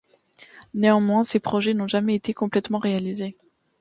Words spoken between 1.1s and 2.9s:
ces projets n'ont jamais été complètement